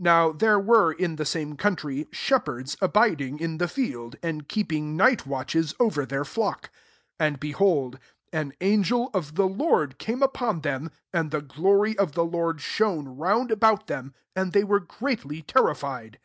[0.00, 4.94] 8^ M>w there Were in the" sam^ country shepherds abiding in ther fhidf and Jteeping
[4.94, 6.68] nightf ikitkHe$ over their flocks
[7.18, 7.98] ^Andbeh^khiom
[8.32, 13.50] tmgei ^ the Lord came t^on them, and the glory [of the Aofdf]^ shone round
[13.50, 16.18] about them': and^ they were greatly ttftifted.